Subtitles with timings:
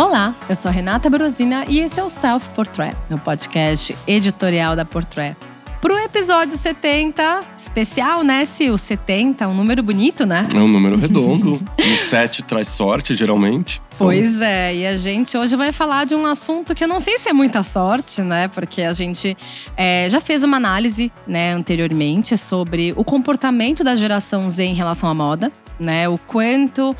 [0.00, 4.74] Olá, eu sou a Renata Brosina e esse é o Self Portrait, meu podcast editorial
[4.74, 5.36] da Portrait.
[5.78, 10.48] Pro episódio 70, especial, né, Se O 70, um número bonito, né?
[10.54, 11.62] É um número redondo.
[11.78, 13.82] o 7 traz sorte, geralmente.
[13.98, 17.18] Pois é, e a gente hoje vai falar de um assunto que eu não sei
[17.18, 18.48] se é muita sorte, né?
[18.48, 19.36] Porque a gente
[19.76, 25.10] é, já fez uma análise, né, anteriormente sobre o comportamento da geração Z em relação
[25.10, 26.08] à moda, né?
[26.08, 26.94] O quanto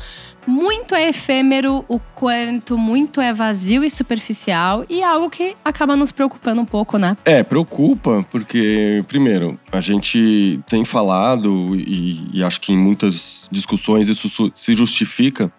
[0.47, 5.95] muito é efêmero, o quanto muito é vazio e superficial e é algo que acaba
[5.95, 7.15] nos preocupando um pouco, né?
[7.23, 14.07] É, preocupa, porque, primeiro, a gente tem falado, e, e acho que em muitas discussões
[14.07, 15.51] isso se justifica,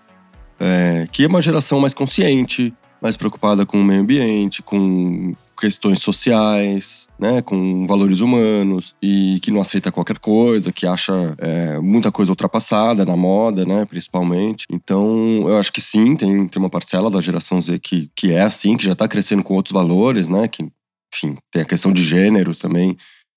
[0.59, 6.01] é, que é uma geração mais consciente, mais preocupada com o meio ambiente, com questões
[6.01, 12.11] sociais, né, com valores humanos e que não aceita qualquer coisa, que acha é, muita
[12.11, 14.67] coisa ultrapassada na moda, né, principalmente.
[14.69, 18.41] Então, eu acho que sim, tem, tem uma parcela da geração Z que, que é
[18.41, 20.69] assim, que já está crescendo com outros valores, né, que,
[21.15, 22.97] enfim, tem a questão de gênero também,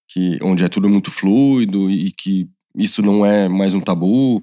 [0.10, 4.42] que onde é tudo muito fluido e que isso não é mais um tabu.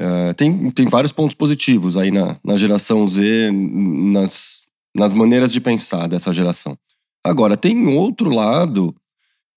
[0.00, 4.65] É, tem, tem vários pontos positivos aí na, na geração Z, nas,
[4.96, 6.76] nas maneiras de pensar dessa geração.
[7.24, 8.94] Agora, tem outro lado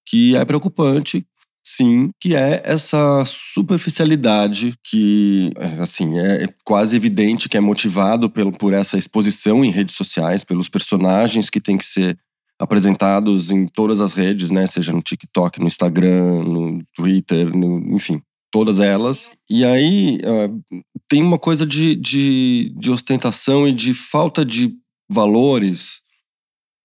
[0.05, 1.25] que é preocupante,
[1.65, 8.73] sim, que é essa superficialidade que, assim, é quase evidente que é motivado pelo, por
[8.73, 12.17] essa exposição em redes sociais, pelos personagens que têm que ser
[12.59, 14.67] apresentados em todas as redes, né?
[14.67, 19.31] Seja no TikTok, no Instagram, no Twitter, no, enfim, todas elas.
[19.49, 24.75] E aí uh, tem uma coisa de, de, de ostentação e de falta de
[25.09, 26.01] valores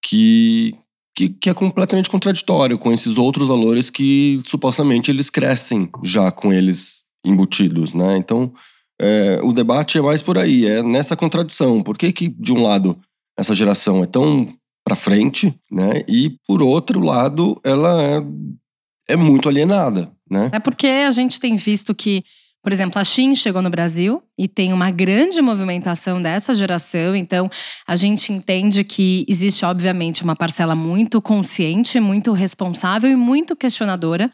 [0.03, 0.75] que,
[1.15, 6.51] que, que, é completamente contraditório com esses outros valores que supostamente eles crescem já com
[6.51, 8.17] eles embutidos, né?
[8.17, 8.53] Então,
[8.99, 11.83] é, o debate é mais por aí, é nessa contradição.
[11.83, 12.97] Por que que, de um lado,
[13.37, 14.53] essa geração é tão
[14.85, 16.03] para frente, né?
[16.07, 20.49] E, por outro lado, ela é, é muito alienada, né?
[20.53, 22.23] É porque a gente tem visto que
[22.65, 27.47] por exemplo, a Shein chegou no Brasil e tem uma grande movimentação dessa geração, então
[27.85, 34.31] a gente entende que existe, obviamente, uma parcela muito consciente, muito responsável e muito questionadora.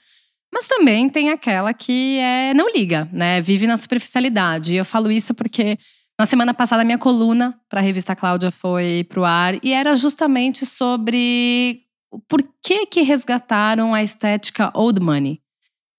[0.53, 3.41] Mas também tem aquela que é, não liga, né?
[3.41, 4.75] Vive na superficialidade.
[4.75, 5.77] E eu falo isso porque
[6.17, 10.65] na semana passada minha coluna para a revista Cláudia foi pro ar e era justamente
[10.65, 11.81] sobre
[12.29, 15.41] por que que resgataram a estética old money.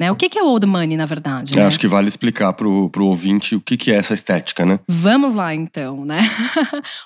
[0.02, 0.10] Né?
[0.10, 1.54] O que é old money, na verdade?
[1.54, 1.64] Né?
[1.64, 4.80] Acho que vale explicar pro, pro ouvinte o que, que é essa estética, né?
[4.88, 6.20] Vamos lá, então, né?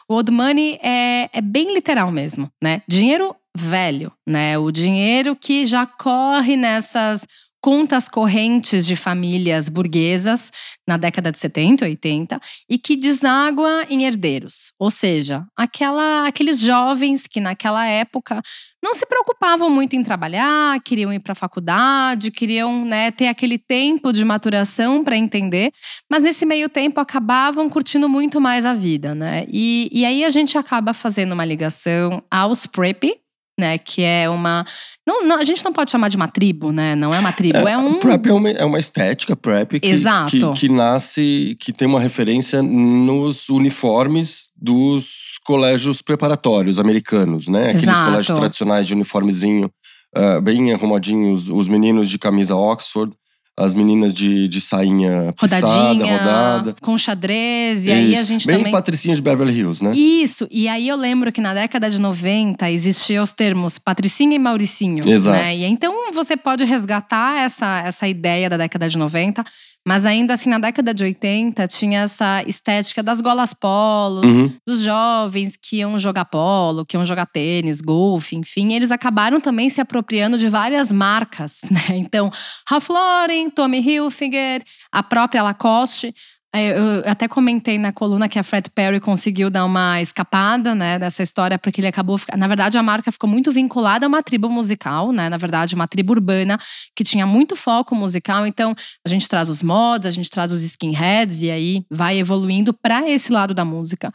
[0.08, 2.80] o old money é, é bem literal mesmo, né?
[2.88, 4.56] Dinheiro velho, né?
[4.56, 7.26] O dinheiro que já corre nessas
[7.66, 10.52] contas correntes de famílias burguesas
[10.86, 12.38] na década de 70, 80
[12.70, 18.40] e que deságua em herdeiros, ou seja, aquela, aqueles jovens que naquela época
[18.80, 23.58] não se preocupavam muito em trabalhar, queriam ir para a faculdade, queriam né, ter aquele
[23.58, 25.72] tempo de maturação para entender,
[26.08, 29.44] mas nesse meio tempo acabavam curtindo muito mais a vida, né?
[29.48, 33.25] E, e aí a gente acaba fazendo uma ligação aos preppy,
[33.58, 33.78] né?
[33.78, 34.64] Que é uma.
[35.06, 36.94] Não, não, a gente não pode chamar de uma tribo, né?
[36.94, 37.98] Não é uma tribo, é, é um.
[37.98, 40.30] Prep é uma, é uma estética, prep, que, Exato.
[40.30, 47.64] Que, que nasce, que tem uma referência nos uniformes dos colégios preparatórios americanos, né?
[47.64, 48.04] Aqueles Exato.
[48.04, 49.70] colégios tradicionais de uniformezinho,
[50.16, 53.12] uh, bem arrumadinhos, os meninos de camisa Oxford
[53.58, 56.76] as meninas de, de sainha pisada, rodada.
[56.80, 57.86] Com xadrez.
[57.86, 57.92] E Isso.
[57.92, 58.72] aí a gente Bem também…
[58.72, 59.92] patricinha de Beverly Hills, né?
[59.96, 60.46] Isso.
[60.50, 65.08] E aí eu lembro que na década de 90 existiam os termos patricinha e mauricinho.
[65.08, 65.38] Exato.
[65.38, 65.56] Né?
[65.56, 69.42] E então você pode resgatar essa, essa ideia da década de 90
[69.86, 74.52] mas ainda assim, na década de 80, tinha essa estética das golas polos, uhum.
[74.66, 78.72] dos jovens que iam jogar polo, que iam jogar tênis, golfe, enfim.
[78.72, 81.96] eles acabaram também se apropriando de várias marcas, né?
[81.98, 82.30] Então,
[82.68, 86.12] Ralph Lauren, Tommy Hilfiger, a própria Lacoste.
[86.56, 90.98] É, eu até comentei na coluna que a Fred Perry conseguiu dar uma escapada, né,
[90.98, 92.18] dessa história, porque ele acabou.
[92.36, 95.28] Na verdade, a marca ficou muito vinculada a uma tribo musical, né?
[95.28, 96.58] Na verdade, uma tribo urbana
[96.94, 98.46] que tinha muito foco musical.
[98.46, 98.74] Então,
[99.04, 103.08] a gente traz os mods, a gente traz os skinheads e aí vai evoluindo para
[103.08, 104.12] esse lado da música.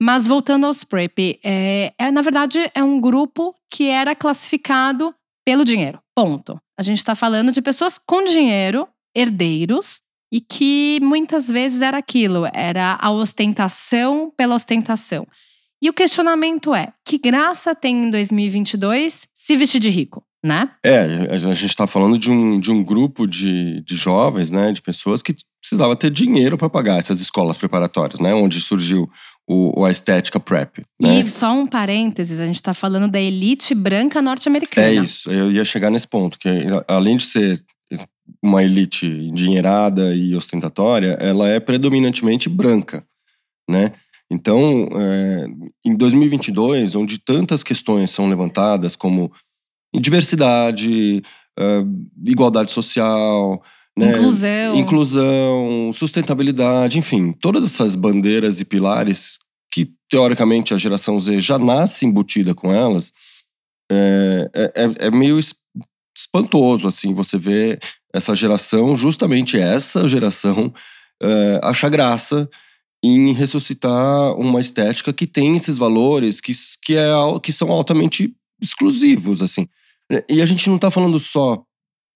[0.00, 5.14] Mas voltando aos Prep, é, é, na verdade, é um grupo que era classificado
[5.44, 6.00] pelo dinheiro.
[6.16, 6.58] Ponto.
[6.78, 10.00] A gente está falando de pessoas com dinheiro, herdeiros,
[10.34, 15.28] e que muitas vezes era aquilo, era a ostentação pela ostentação.
[15.80, 20.24] E o questionamento é: que graça tem em 2022 se vestir de rico?
[20.42, 20.68] Né?
[20.84, 24.82] É, a gente está falando de um, de um grupo de, de jovens, né, de
[24.82, 29.08] pessoas que precisava ter dinheiro para pagar essas escolas preparatórias, né, onde surgiu
[29.48, 30.84] o, a estética prep.
[31.00, 31.20] Né?
[31.20, 34.86] E só um parênteses, a gente está falando da elite branca norte-americana.
[34.86, 36.48] É isso, eu ia chegar nesse ponto, que
[36.86, 37.64] além de ser
[38.44, 43.02] uma elite endinheirada e ostentatória, ela é predominantemente branca,
[43.68, 43.92] né?
[44.30, 45.46] Então, é,
[45.82, 49.32] em 2022, onde tantas questões são levantadas como
[49.98, 51.22] diversidade,
[51.58, 53.62] uh, igualdade social,
[53.96, 54.10] né?
[54.10, 54.76] inclusão.
[54.76, 59.38] inclusão, sustentabilidade, enfim, todas essas bandeiras e pilares
[59.72, 63.12] que teoricamente a geração Z já nasce embutida com elas,
[63.90, 65.38] é, é, é, é meio
[66.16, 67.78] espantoso assim você vê
[68.14, 70.72] essa geração, justamente essa geração,
[71.20, 72.48] é, achar graça
[73.02, 77.12] em ressuscitar uma estética que tem esses valores que, que, é,
[77.42, 78.32] que são altamente
[78.62, 79.66] exclusivos, assim.
[80.28, 81.64] E a gente não está falando só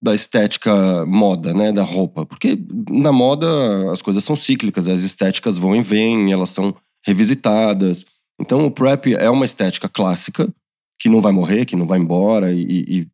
[0.00, 2.56] da estética moda, né, da roupa, porque
[2.88, 6.74] na moda as coisas são cíclicas, as estéticas vão e vêm, elas são
[7.04, 8.06] revisitadas.
[8.40, 10.48] Então o prep é uma estética clássica
[11.00, 13.08] que não vai morrer, que não vai embora e, e,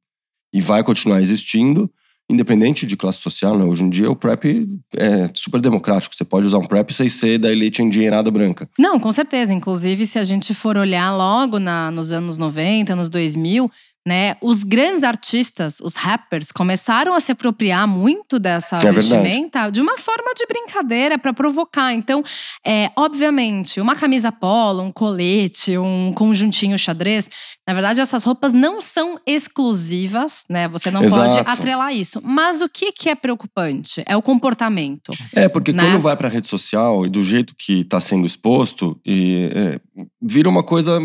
[0.52, 1.90] e vai continuar existindo,
[2.28, 3.56] independente de classe social.
[3.56, 3.64] Né?
[3.64, 4.66] Hoje em dia o prep
[4.96, 6.14] é super democrático.
[6.14, 8.68] Você pode usar um prep sem ser da elite endinheirada branca.
[8.78, 9.52] Não, com certeza.
[9.52, 13.70] Inclusive, se a gente for olhar logo na, nos anos 90, nos 2000,
[14.06, 14.36] né?
[14.42, 19.74] Os grandes artistas, os rappers, começaram a se apropriar muito dessa é vestimenta verdade.
[19.74, 21.94] de uma forma de brincadeira para provocar.
[21.94, 22.22] Então,
[22.64, 27.30] é, obviamente, uma camisa polo, um colete, um conjuntinho xadrez,
[27.66, 30.68] na verdade, essas roupas não são exclusivas, né?
[30.68, 31.34] Você não Exato.
[31.34, 32.20] pode atrelar isso.
[32.22, 34.02] Mas o que, que é preocupante?
[34.06, 35.12] É o comportamento.
[35.34, 35.82] É, porque né?
[35.82, 39.80] quando vai para a rede social e do jeito que está sendo exposto, e, é,
[40.20, 40.98] vira uma coisa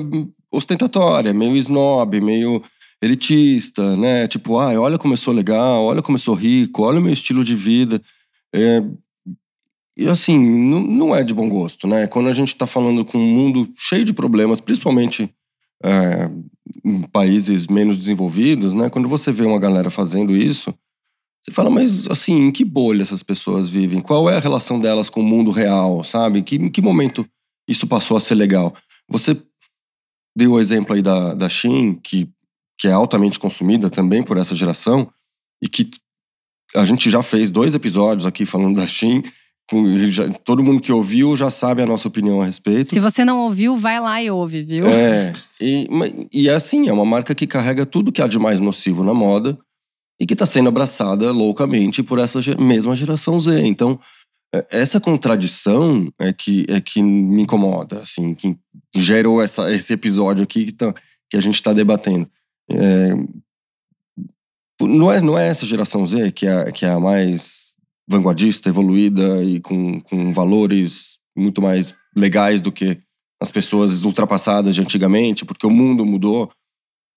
[0.51, 2.62] ostentatória, meio snob, meio
[3.01, 4.28] elitista, né?
[4.28, 7.13] Tipo, ah, olha como eu sou legal, olha como eu sou rico, olha o meu
[7.13, 8.01] estilo de vida.
[8.54, 8.84] É,
[9.98, 12.07] e assim, não, é de bom gosto, né?
[12.07, 15.30] Quando a gente está falando com um mundo cheio de problemas, principalmente
[15.84, 16.30] é,
[16.86, 18.90] em países menos desenvolvidos, né?
[18.90, 20.74] Quando você vê uma galera fazendo isso,
[21.42, 24.01] você fala, mas assim, em que bolha essas pessoas vivem?
[24.01, 26.42] Qual é a relação delas com o mundo real, sabe?
[26.42, 27.25] Que, em que momento
[27.68, 28.74] isso passou a ser legal?
[29.10, 29.38] Você
[30.36, 32.30] deu o exemplo aí da, da Shein, que
[32.79, 35.11] que é altamente consumida também por essa geração
[35.61, 35.89] e que
[36.73, 39.21] a gente já fez dois episódios aqui falando da Shein.
[40.45, 42.89] Todo mundo que ouviu já sabe a nossa opinião a respeito.
[42.89, 44.87] Se você não ouviu, vai lá e ouve, viu?
[44.87, 45.35] É.
[45.61, 45.87] E,
[46.33, 49.13] e é assim, é uma marca que carrega tudo que há de mais nocivo na
[49.13, 49.59] moda
[50.19, 53.61] e que está sendo abraçada loucamente por essa mesma geração Z.
[53.61, 53.99] Então,
[54.53, 58.57] é, essa contradição é que, é que me incomoda, assim, que
[58.95, 60.93] gerou essa, esse episódio aqui que, tá,
[61.29, 62.27] que a gente está debatendo.
[62.71, 63.13] É,
[64.81, 67.75] não, é, não é essa geração Z que é, que é a mais
[68.07, 72.98] vanguardista, evoluída e com, com valores muito mais legais do que
[73.42, 76.51] as pessoas ultrapassadas de antigamente, porque o mundo mudou.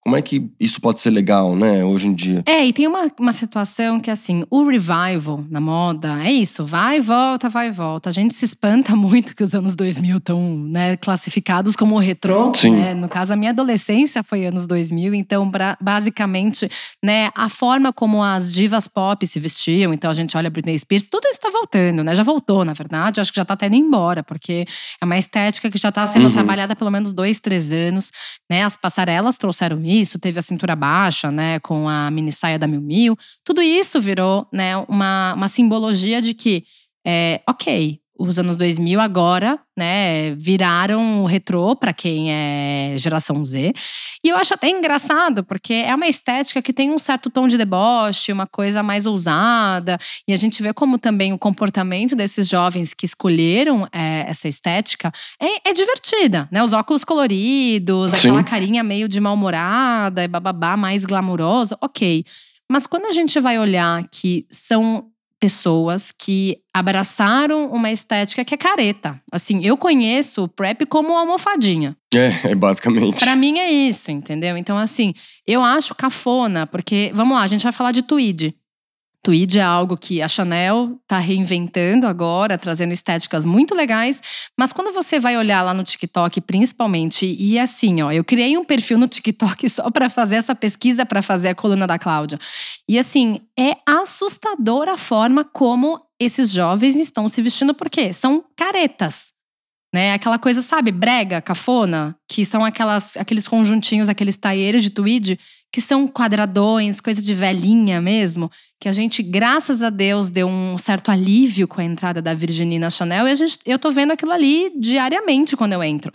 [0.03, 2.43] Como é que isso pode ser legal, né, hoje em dia?
[2.45, 6.99] É, e tem uma, uma situação que, assim, o revival na moda é isso, vai
[6.99, 8.09] e volta, vai e volta.
[8.09, 12.53] A gente se espanta muito que os anos 2000 estão né, classificados como retrô.
[12.53, 12.73] Sim.
[12.73, 12.95] Né?
[12.95, 15.49] No caso, a minha adolescência foi anos 2000, então,
[15.81, 16.69] basicamente,
[17.03, 21.09] né, a forma como as divas pop se vestiam, então a gente olha Britney Spears,
[21.09, 22.15] tudo isso está voltando, né?
[22.15, 24.67] Já voltou, na verdade, acho que já está até indo embora, porque
[25.01, 26.33] é uma estética que já está sendo uhum.
[26.33, 28.11] trabalhada há pelo menos dois, três anos,
[28.51, 28.65] né?
[28.65, 32.81] As passarelas trouxeram isso, teve a cintura baixa, né, com a mini saia da Miu
[32.81, 33.17] Miu.
[33.45, 36.65] Tudo isso virou, né, uma, uma simbologia de que,
[37.07, 43.73] é, ok, os anos 2000 agora, né, viraram o retrô para quem é geração Z.
[44.25, 47.59] E eu acho até engraçado, porque é uma estética que tem um certo tom de
[47.59, 49.99] deboche, uma coisa mais ousada.
[50.27, 55.11] E a gente vê como também o comportamento desses jovens que escolheram é, essa estética
[55.41, 56.63] é, é, divertida, né?
[56.63, 58.29] Os óculos coloridos, Sim.
[58.29, 62.25] aquela carinha meio de mal-humorada, bababá, mais glamurosa, ok.
[62.71, 65.12] Mas quando a gente vai olhar que são
[65.43, 69.21] pessoas que abraçaram uma estética que é careta.
[69.33, 71.97] Assim, eu conheço o prep como almofadinha.
[72.15, 73.19] É, é basicamente.
[73.19, 74.57] Para mim é isso, entendeu?
[74.57, 75.13] Então, assim,
[75.45, 78.55] eu acho cafona, porque, vamos lá, a gente vai falar de tweed.
[79.23, 84.21] Tweed é algo que a Chanel está reinventando agora, trazendo estéticas muito legais.
[84.59, 88.65] Mas quando você vai olhar lá no TikTok, principalmente, e assim, ó, eu criei um
[88.65, 92.39] perfil no TikTok só para fazer essa pesquisa, para fazer a coluna da Cláudia.
[92.89, 99.33] E assim, é assustadora a forma como esses jovens estão se vestindo, porque são caretas.
[99.93, 100.13] Né?
[100.15, 105.39] Aquela coisa, sabe, brega, cafona, que são aquelas, aqueles conjuntinhos, aqueles taieres de tweed
[105.73, 110.77] que são quadradões, coisa de velhinha mesmo, que a gente, graças a Deus, deu um
[110.77, 114.33] certo alívio com a entrada da Virginina Chanel e a gente, eu tô vendo aquilo
[114.33, 116.13] ali diariamente quando eu entro.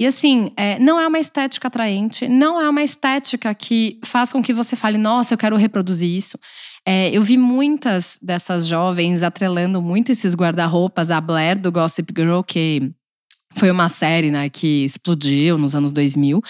[0.00, 4.42] E assim, é, não é uma estética atraente, não é uma estética que faz com
[4.42, 6.38] que você fale, nossa, eu quero reproduzir isso.
[6.86, 12.40] É, eu vi muitas dessas jovens atrelando muito esses guarda-roupas à Blair do Gossip Girl,
[12.42, 12.92] que
[13.56, 16.40] foi uma série, né, que explodiu nos anos 2000.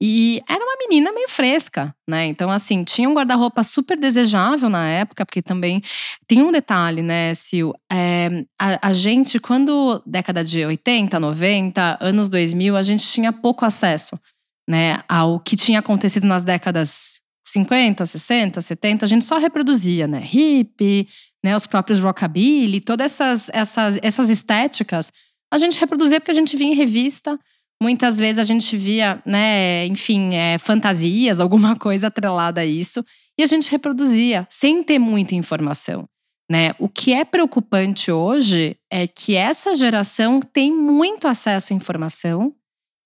[0.00, 2.26] E era uma menina meio fresca, né?
[2.26, 5.80] Então, assim, tinha um guarda-roupa super desejável na época, porque também
[6.28, 7.72] tem um detalhe, né, Sil?
[7.90, 13.64] É, a, a, gente, quando década de 80, 90, anos 2000, a gente tinha pouco
[13.64, 14.20] acesso,
[14.68, 19.04] né, ao que tinha acontecido nas décadas 50, 60, 70.
[19.06, 20.20] A gente só reproduzia, né?
[20.30, 21.08] Hip,
[21.42, 25.10] né, os próprios rockabilly, todas essas, essas, essas estéticas
[25.56, 27.38] a gente reproduzia porque a gente via em revista.
[27.82, 33.04] Muitas vezes a gente via, né, enfim, é, fantasias, alguma coisa atrelada a isso.
[33.38, 36.08] E a gente reproduzia, sem ter muita informação.
[36.50, 36.74] Né?
[36.78, 42.54] O que é preocupante hoje é que essa geração tem muito acesso à informação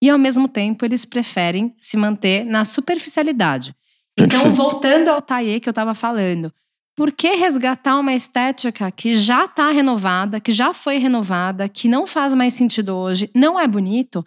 [0.03, 3.75] e, ao mesmo tempo, eles preferem se manter na superficialidade.
[4.19, 6.53] Então, voltando ao Taie que eu estava falando,
[7.01, 12.07] por que resgatar uma estética que já está renovada, que já foi renovada, que não
[12.07, 14.23] faz mais sentido hoje, não é bonito,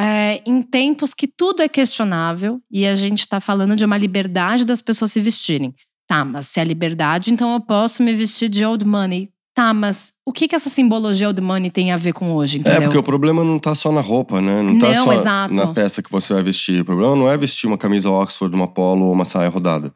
[0.00, 4.64] é, em tempos que tudo é questionável e a gente está falando de uma liberdade
[4.64, 5.74] das pessoas se vestirem.
[6.08, 9.28] Tá, mas se é liberdade, então eu posso me vestir de old money.
[9.54, 12.60] Tá, mas o que, que essa simbologia old money tem a ver com hoje, é,
[12.60, 12.80] entendeu?
[12.80, 14.62] É, porque o problema não tá só na roupa, né?
[14.62, 15.52] Não tá não, só exato.
[15.52, 16.80] na peça que você vai vestir.
[16.80, 19.92] O problema não é vestir uma camisa Oxford, uma polo ou uma saia rodada.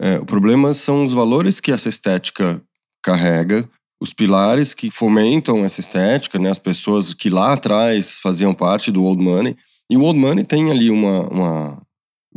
[0.00, 2.62] É, o problema são os valores que essa estética
[3.02, 3.68] carrega,
[4.00, 6.50] os pilares que fomentam essa estética, né?
[6.50, 9.56] As pessoas que lá atrás faziam parte do old money.
[9.90, 11.82] E o old money tem ali uma, uma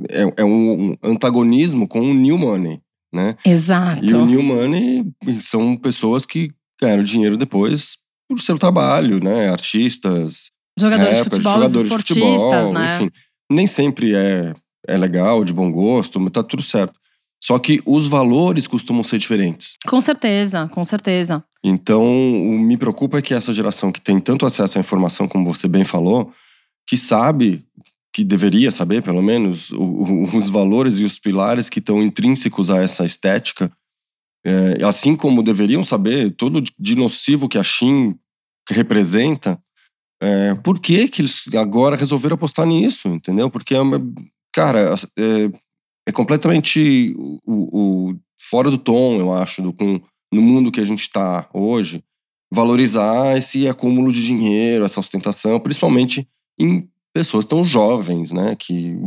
[0.09, 2.79] é, é um antagonismo com o new money,
[3.13, 3.35] né?
[3.45, 4.05] Exato.
[4.05, 5.05] E o new money
[5.41, 7.97] são pessoas que ganharam dinheiro depois
[8.29, 9.49] por seu trabalho, né?
[9.49, 12.95] Artistas, jogadores rappers, de futebol, jogadores de futebol, né?
[12.95, 13.11] enfim.
[13.51, 14.53] Nem sempre é,
[14.87, 16.99] é legal, de bom gosto, mas tá tudo certo.
[17.41, 19.77] Só que os valores costumam ser diferentes.
[19.88, 21.43] Com certeza, com certeza.
[21.63, 25.67] Então, me preocupa é que essa geração que tem tanto acesso à informação, como você
[25.67, 26.34] bem falou,
[26.88, 27.65] que sabe,
[28.13, 33.05] que deveria saber, pelo menos, os valores e os pilares que estão intrínsecos a essa
[33.05, 33.72] estética,
[34.46, 38.15] é, assim como deveriam saber tudo de nocivo que a Shin
[38.69, 39.62] representa,
[40.22, 43.50] é, por que, que eles agora resolveram apostar nisso, entendeu?
[43.50, 43.79] Porque, é
[44.53, 45.51] cara, é,
[46.08, 50.01] é completamente o, o, fora do tom, eu acho, do, com,
[50.34, 52.03] no mundo que a gente está hoje,
[52.51, 56.27] valorizar esse acúmulo de dinheiro, essa ostentação, principalmente
[56.60, 58.56] em pessoas tão jovens, né?
[58.56, 58.98] Que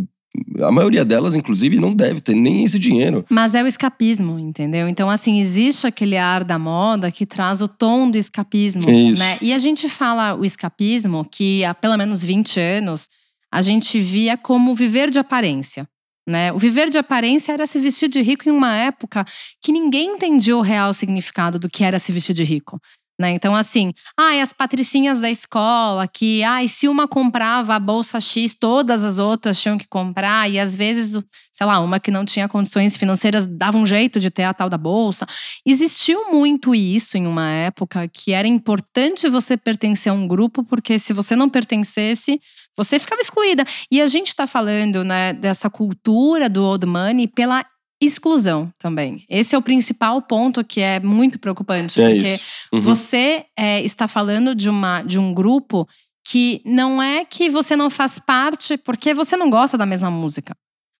[0.62, 3.24] a maioria delas, inclusive, não deve ter nem esse dinheiro.
[3.28, 4.88] Mas é o escapismo, entendeu?
[4.88, 9.18] Então, assim, existe aquele ar da moda que traz o tom do escapismo, Isso.
[9.18, 9.38] né?
[9.42, 13.08] E a gente fala o escapismo que há pelo menos 20 anos
[13.50, 15.86] a gente via como viver de aparência.
[16.26, 16.52] Né?
[16.52, 19.24] O viver de aparência era se vestir de rico em uma época
[19.60, 22.80] que ninguém entendia o real significado do que era se vestir de rico.
[23.20, 23.30] Né?
[23.32, 28.54] Então, assim, ai, as patricinhas da escola, que ai, se uma comprava a bolsa X,
[28.54, 32.48] todas as outras tinham que comprar, e às vezes, sei lá, uma que não tinha
[32.48, 35.26] condições financeiras dava um jeito de ter a tal da bolsa.
[35.64, 40.98] Existiu muito isso em uma época que era importante você pertencer a um grupo, porque
[40.98, 42.40] se você não pertencesse,
[42.76, 43.64] você ficava excluída.
[43.90, 47.64] E a gente está falando né, dessa cultura do old money pela
[48.06, 49.24] exclusão também.
[49.28, 52.40] Esse é o principal ponto que é muito preocupante, é porque
[52.72, 52.80] uhum.
[52.80, 55.86] você é, está falando de, uma, de um grupo
[56.24, 60.54] que não é que você não faz parte porque você não gosta da mesma música.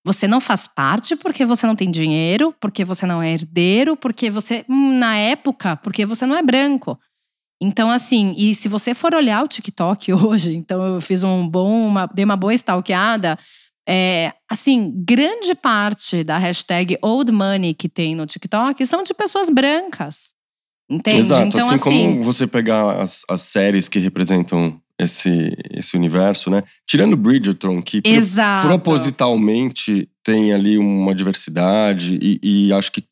[0.04, 4.30] Você não faz parte porque você não tem dinheiro, porque você não é herdeiro, porque
[4.30, 6.99] você, na época, porque você não é branco.
[7.61, 11.87] Então, assim, e se você for olhar o TikTok hoje, então eu fiz um bom,
[11.87, 13.38] uma, dei uma boa stalkeada.
[13.89, 19.51] É, assim, grande parte da hashtag Old Money que tem no TikTok são de pessoas
[19.51, 20.33] brancas.
[20.89, 21.19] Entende?
[21.19, 21.47] Exato.
[21.47, 26.62] Então, assim, assim como você pegar as, as séries que representam esse, esse universo, né?
[26.87, 28.03] Tirando Bridgerton, que
[28.62, 33.05] propositalmente tem ali uma diversidade, e, e acho que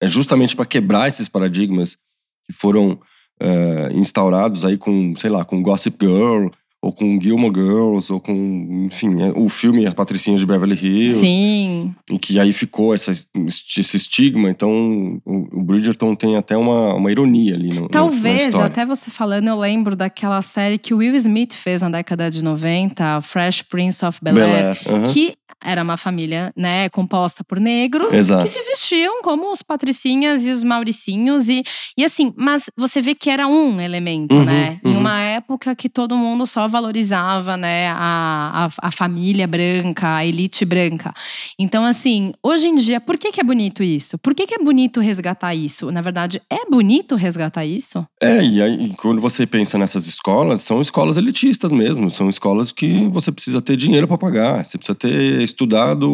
[0.00, 1.96] é justamente para quebrar esses paradigmas
[2.44, 2.98] que foram
[3.42, 6.48] uh, instaurados aí com, sei lá, com Gossip Girl,
[6.82, 11.20] ou com Gilmore Girls, ou com, enfim, é, o filme As Patricinhas de Beverly Hills.
[11.20, 11.94] Sim.
[12.10, 14.50] E que aí ficou essa, esse estigma.
[14.50, 19.58] Então, o Bridgerton tem até uma, uma ironia ali no, Talvez, até você falando, eu
[19.58, 24.18] lembro daquela série que o Will Smith fez na década de 90, Fresh Prince of
[24.22, 25.02] Bel-Air, Bel uhum.
[25.12, 28.44] que era uma família, né, composta por negros Exato.
[28.44, 31.62] que se vestiam como os patricinhas e os mauricinhos e,
[31.96, 34.78] e assim, mas você vê que era um elemento, uhum, né?
[34.84, 34.92] Uhum.
[34.92, 40.26] Em uma época que todo mundo só valorizava, né, a, a, a, família branca, a
[40.26, 41.12] elite branca.
[41.58, 44.18] Então, assim, hoje em dia, por que, que é bonito isso?
[44.18, 45.90] Por que, que é bonito resgatar isso?
[45.90, 48.06] Na verdade, é bonito resgatar isso?
[48.20, 53.08] É, e aí quando você pensa nessas escolas, são escolas elitistas mesmo, são escolas que
[53.08, 56.06] você precisa ter dinheiro para pagar, você precisa ter estudado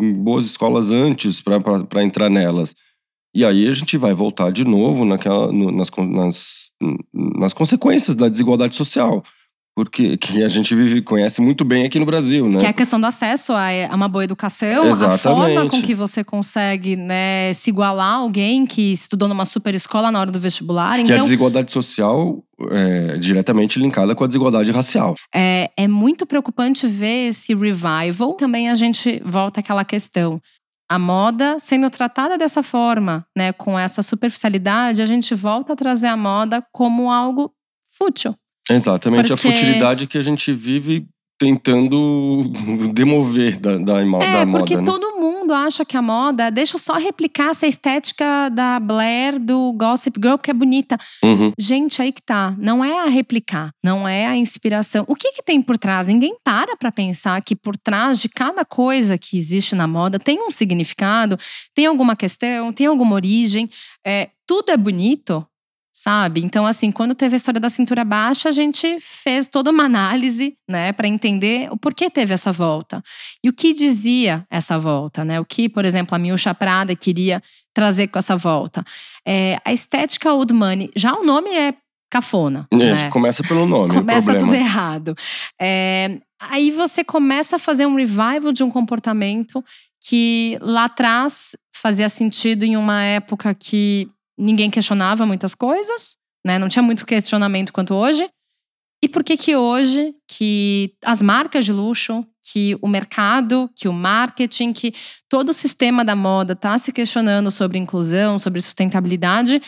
[0.00, 2.74] em boas escolas antes para entrar nelas.
[3.34, 6.72] E aí a gente vai voltar de novo naquela, no, nas, nas,
[7.12, 9.22] nas consequências da desigualdade social
[9.78, 12.58] porque que a gente vive, conhece muito bem aqui no Brasil, né?
[12.58, 15.14] Que é a questão do acesso a, a uma boa educação, Exatamente.
[15.14, 19.72] a forma com que você consegue né, se igualar a alguém que estudou numa super
[19.76, 20.96] escola na hora do vestibular.
[20.96, 22.42] Que então, a desigualdade social
[22.72, 25.14] é diretamente linkada com a desigualdade racial.
[25.32, 28.34] É, é muito preocupante ver esse revival.
[28.34, 30.42] Também a gente volta àquela questão
[30.90, 36.08] a moda sendo tratada dessa forma, né, com essa superficialidade, a gente volta a trazer
[36.08, 37.52] a moda como algo
[37.96, 38.34] fútil.
[38.70, 39.32] Exatamente, Porque...
[39.32, 41.06] a futilidade que a gente vive
[41.38, 42.42] tentando
[42.92, 44.58] demover da, da, é, da moda.
[44.58, 44.82] porque né?
[44.84, 49.72] todo mundo acha que a moda, deixa eu só replicar essa estética da Blair, do
[49.72, 50.98] Gossip Girl, porque é bonita.
[51.22, 51.52] Uhum.
[51.58, 52.54] Gente, aí que tá.
[52.58, 55.04] Não é a replicar, não é a inspiração.
[55.06, 56.06] O que que tem por trás?
[56.08, 60.42] Ninguém para pra pensar que por trás de cada coisa que existe na moda tem
[60.42, 61.38] um significado,
[61.74, 63.70] tem alguma questão, tem alguma origem.
[64.04, 65.46] É, tudo é bonito,
[65.98, 66.44] sabe?
[66.44, 70.56] Então, assim, quando teve a história da cintura baixa, a gente fez toda uma análise,
[70.68, 73.02] né, para entender o porquê teve essa volta
[73.42, 75.40] e o que dizia essa volta, né?
[75.40, 77.42] O que, por exemplo, a Milcha Prada queria
[77.74, 78.84] trazer com essa volta.
[79.26, 81.74] É, a estética old money, já o nome é
[82.08, 82.68] cafona.
[82.70, 83.10] É, né?
[83.10, 83.92] Começa pelo nome.
[83.92, 85.16] Começa tudo errado.
[85.60, 89.64] É, aí você começa a fazer um revival de um comportamento
[90.00, 96.58] que lá atrás fazia sentido em uma época que ninguém questionava muitas coisas, né?
[96.58, 98.28] Não tinha muito questionamento quanto hoje.
[99.02, 103.92] E por que que hoje que as marcas de luxo, que o mercado, que o
[103.92, 104.92] marketing, que
[105.28, 109.62] todo o sistema da moda está se questionando sobre inclusão, sobre sustentabilidade,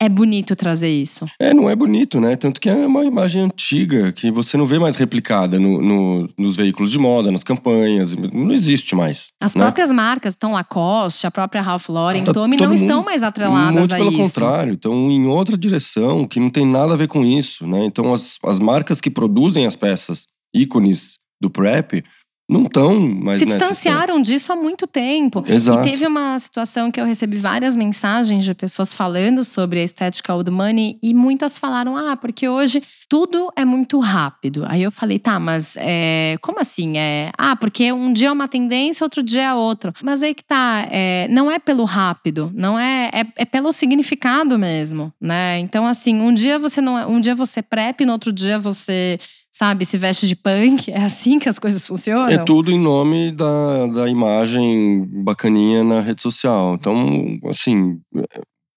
[0.00, 1.24] é bonito trazer isso.
[1.40, 2.36] É, não é bonito, né?
[2.36, 6.56] Tanto que é uma imagem antiga que você não vê mais replicada no, no, nos
[6.56, 8.14] veículos de moda, nas campanhas.
[8.14, 9.28] Não existe mais.
[9.40, 9.62] As né?
[9.62, 13.78] próprias marcas, então Lacoste, a própria Ralph Lauren, Tá Tommy, não mundo- estão mais atreladas
[13.78, 14.18] Muito a pelo isso.
[14.20, 17.84] contrário, estão em outra direção que não tem nada a ver com isso, né?
[17.84, 22.02] Então as, as marcas que produzem as peças ícones do prep
[22.46, 25.42] não estão mais Se nessa distanciaram disso há muito tempo.
[25.46, 25.80] Exato.
[25.86, 30.34] E teve uma situação que eu recebi várias mensagens de pessoas falando sobre a estética
[30.34, 34.64] old money e muitas falaram: ah, porque hoje tudo é muito rápido.
[34.68, 36.98] Aí eu falei: tá, mas é, como assim?
[36.98, 39.92] É, ah, porque um dia é uma tendência, outro dia é outro.
[40.02, 44.58] Mas aí que tá, é, não é pelo rápido, não é, é, é pelo significado
[44.58, 45.58] mesmo, né?
[45.60, 49.18] Então, assim, um dia você não é, um dia você prep, no outro dia você.
[49.56, 52.26] Sabe, se veste de punk, é assim que as coisas funcionam?
[52.26, 56.74] É tudo em nome da, da imagem bacaninha na rede social.
[56.74, 58.00] Então, assim,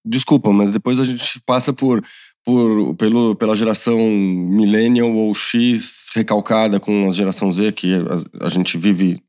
[0.06, 2.06] desculpa, mas depois a gente passa por,
[2.46, 8.50] por pelo, pela geração millennial ou X recalcada com a geração Z, que a, a
[8.52, 9.20] gente vive,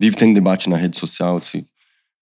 [0.00, 1.62] vive tendo debate na rede social, assim,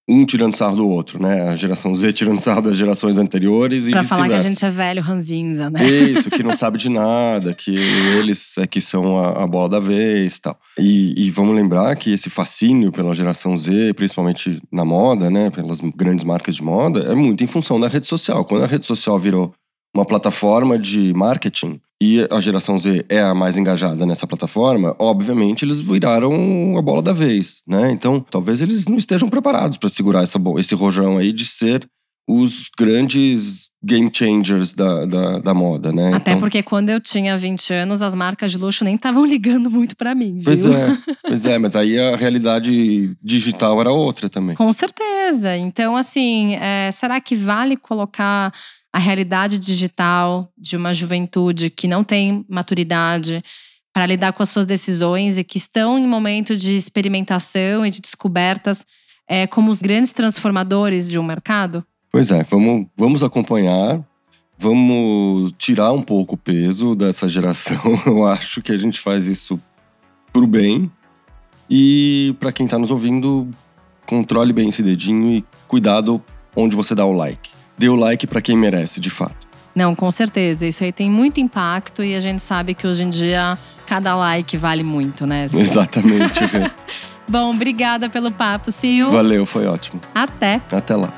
[0.09, 1.49] um tirando sarro do outro, né?
[1.49, 4.71] A geração Z tirando sarro das gerações anteriores e Pra falar que a gente é
[4.71, 5.83] velho ranzinza, né?
[5.85, 9.81] Isso, que não sabe de nada, que eles é que são a, a bola da
[9.81, 10.59] vez tal.
[10.79, 15.81] e E vamos lembrar que esse fascínio pela geração Z, principalmente na moda, né, pelas
[15.81, 18.45] grandes marcas de moda, é muito em função da rede social.
[18.45, 19.55] Quando a rede social virou
[19.95, 25.65] uma plataforma de marketing e a geração Z é a mais engajada nessa plataforma, obviamente
[25.65, 27.91] eles viraram a bola da vez, né?
[27.93, 31.89] Então, talvez eles não estejam preparados para segurar essa, esse rojão aí de ser
[32.27, 36.15] os grandes game changers da, da, da moda, né?
[36.15, 39.71] Até Então- porque quando eu tinha 20 anos, as marcas de luxo nem estavam ligando
[39.71, 40.45] muito pra mim, viu?
[40.45, 44.57] Pois é, pois é, mas aí a realidade digital era outra também.
[44.57, 45.55] Com certeza.
[45.57, 48.51] Então, assim, é, será que vale colocar
[48.95, 53.43] a realidade digital de uma juventude que não tem maturidade
[53.93, 58.01] para lidar com as suas decisões e que estão em momento de experimentação e de
[58.01, 58.87] descobertas
[59.29, 61.85] é, como os grandes transformadores de um mercado?
[62.09, 64.01] Pois é, vamos, vamos acompanhar.
[64.57, 67.83] Vamos tirar um pouco o peso dessa geração.
[68.07, 69.61] Eu acho que a gente faz isso
[70.33, 70.89] pro bem.
[71.69, 73.51] E para quem tá nos ouvindo,
[74.07, 76.23] controle bem esse dedinho e cuidado
[76.55, 77.64] onde você dá o like.
[77.77, 79.45] Dê o like para quem merece, de fato.
[79.75, 80.67] Não, com certeza.
[80.67, 84.57] Isso aí tem muito impacto e a gente sabe que hoje em dia cada like
[84.57, 85.49] vale muito, né?
[85.51, 85.61] Sil?
[85.61, 86.41] Exatamente.
[87.27, 89.11] Bom, obrigada pelo papo, Sil.
[89.11, 90.01] Valeu, foi ótimo.
[90.15, 90.61] Até.
[90.71, 91.13] Até lá.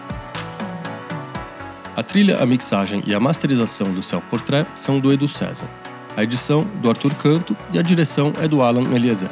[1.96, 5.66] A trilha, a mixagem e a masterização do Self Portrait são do Edu César.
[6.16, 9.30] A edição do Arthur Canto e a direção é do Alan Eliezer.